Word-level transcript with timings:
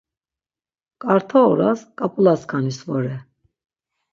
K̆arta 1.01 1.39
oras 1.51 1.79
ǩap̌ulaskanis 1.97 2.79
vore! 2.87 3.15